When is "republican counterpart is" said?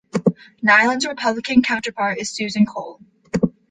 1.05-2.31